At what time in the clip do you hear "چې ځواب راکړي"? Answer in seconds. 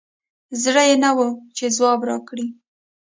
1.57-2.45